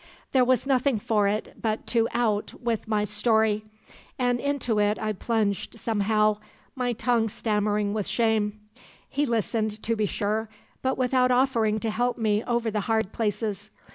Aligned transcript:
There 0.31 0.43
was 0.43 0.65
nothing 0.65 0.97
for 0.97 1.27
it 1.27 1.61
but 1.61 1.85
to 1.93 2.07
out 2.11 2.59
with 2.59 2.87
my 2.87 3.03
story, 3.03 3.63
and 4.17 4.39
into 4.39 4.79
it 4.79 4.97
I 4.97 5.13
plunged 5.13 5.79
somehow, 5.79 6.39
my 6.73 6.93
tongue 6.93 7.29
stammering 7.29 7.93
with 7.93 8.07
shame. 8.07 8.61
He 9.07 9.27
listened, 9.27 9.83
to 9.83 9.95
be 9.95 10.07
sure, 10.07 10.49
but 10.81 10.97
without 10.97 11.29
offering 11.29 11.79
to 11.81 11.91
help 11.91 12.17
me 12.17 12.43
over 12.47 12.71
the 12.71 12.79
hard 12.89 13.11
places. 13.11 13.69